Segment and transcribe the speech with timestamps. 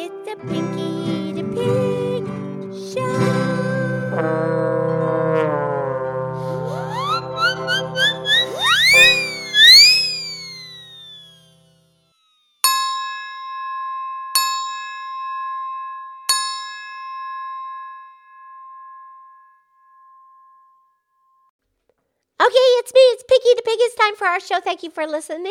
[0.00, 2.24] It's a Pinky the Pig
[2.94, 3.02] show.
[22.40, 23.00] Okay, it's me.
[23.00, 23.78] It's Pinky the Pig.
[23.80, 24.60] It's time for our show.
[24.60, 25.50] Thank you for listening.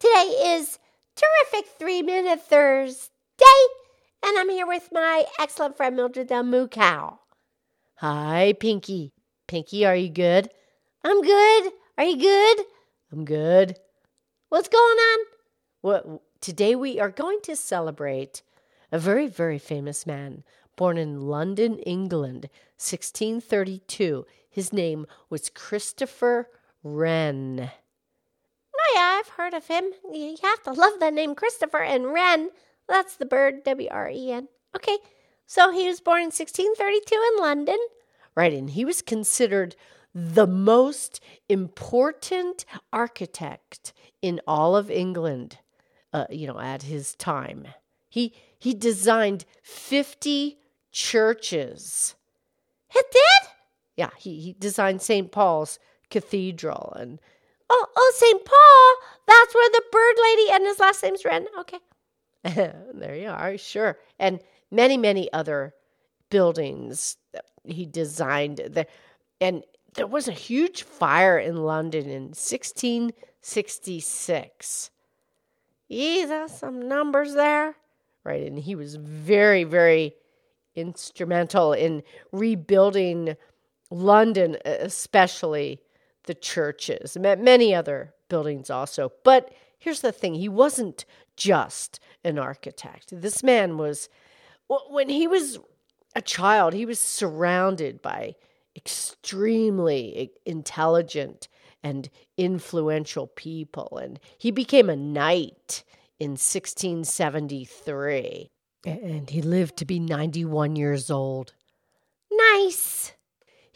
[0.00, 0.80] Today is
[1.14, 7.20] terrific three minute Thursday, and I'm here with my excellent friend Mildred the Moo Cow.
[7.96, 9.12] Hi, Pinky.
[9.46, 10.50] Pinky, are you good?
[11.04, 11.72] I'm good.
[11.96, 12.64] Are you good?
[13.12, 13.76] I'm good.
[14.48, 15.18] What's going on?
[15.82, 18.42] Well, today we are going to celebrate
[18.90, 20.42] a very, very famous man
[20.76, 24.26] born in London, England, 1632.
[24.50, 26.48] His name was Christopher
[26.82, 27.70] Wren.
[28.74, 29.84] Oh, yeah, I've heard of him.
[30.12, 32.50] You have to love the name Christopher and Wren.
[32.88, 34.48] That's the bird, W R E N.
[34.74, 34.98] Okay,
[35.46, 37.78] so he was born in 1632 in London.
[38.34, 39.76] Right, and he was considered
[40.14, 45.58] the most important architect in all of England,
[46.12, 47.68] uh, you know, at his time.
[48.08, 50.58] He he designed 50
[50.92, 52.14] churches.
[52.94, 53.50] It did?
[53.96, 55.30] Yeah, he, he designed St.
[55.30, 55.78] Paul's
[56.10, 57.18] Cathedral and
[57.68, 58.44] Oh, oh, St.
[58.44, 59.08] Paul.
[59.26, 61.46] That's where the bird lady and his last name's Wren.
[61.58, 61.78] Okay.
[62.94, 63.98] there you are, sure.
[64.18, 65.74] And many, many other
[66.30, 67.16] buildings
[67.64, 68.60] he designed.
[68.68, 68.86] There.
[69.40, 74.90] and there was a huge fire in London in 1666.
[75.88, 77.76] Yeah, some numbers there.
[78.24, 78.46] Right.
[78.46, 80.14] And he was very, very
[80.74, 82.02] instrumental in
[82.32, 83.36] rebuilding
[83.90, 85.80] London, especially
[86.24, 89.12] the churches, many other buildings also.
[89.24, 91.04] But here's the thing he wasn't
[91.36, 93.12] just an architect.
[93.12, 94.08] This man was,
[94.90, 95.58] when he was
[96.14, 98.34] a child, he was surrounded by
[98.74, 101.48] extremely intelligent
[101.82, 103.98] and influential people.
[104.02, 105.84] And he became a knight
[106.18, 108.50] in 1673.
[108.84, 111.54] And he lived to be 91 years old.
[112.30, 113.12] Nice.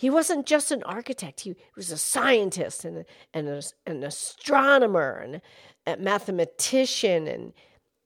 [0.01, 5.43] He wasn't just an architect, he was a scientist and, and a, an astronomer and
[5.87, 7.53] a mathematician, and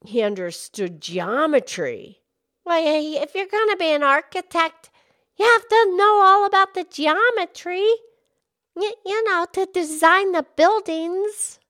[0.05, 2.19] he understood geometry.
[2.65, 4.91] Well, if you're going to be an architect,
[5.39, 7.87] you have to know all about the geometry,
[8.75, 11.61] you, know, to design the buildings.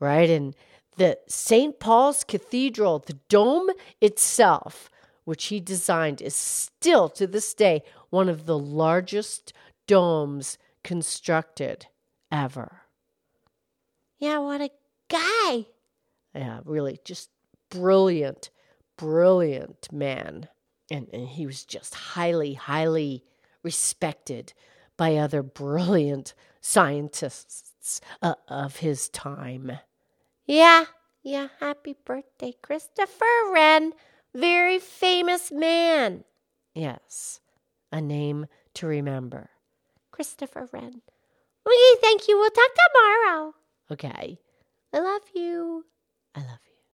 [0.00, 0.56] Right, and
[0.96, 1.78] the St.
[1.78, 3.70] Paul's Cathedral, the dome
[4.00, 4.90] itself,
[5.30, 9.52] which he designed, is still to this day one of the largest
[9.86, 11.86] domes constructed
[12.32, 12.82] ever.
[14.18, 14.70] Yeah, what a
[15.08, 15.66] guy.
[16.34, 17.30] Yeah, really, just
[17.70, 18.50] brilliant,
[18.98, 20.48] brilliant man.
[20.90, 23.22] And, and he was just highly, highly
[23.62, 24.52] respected
[24.96, 29.78] by other brilliant scientists uh, of his time.
[30.44, 30.86] Yeah,
[31.22, 33.92] yeah, happy birthday, Christopher Wren.
[34.34, 34.78] Very
[35.20, 36.24] famous man.
[36.74, 37.40] Yes,
[37.92, 39.50] a name to remember.
[40.12, 41.02] Christopher Wren.
[41.66, 42.38] Okay, thank you.
[42.38, 43.54] We'll talk tomorrow.
[43.90, 44.38] Okay.
[44.94, 45.84] I love you.
[46.34, 46.69] I love you.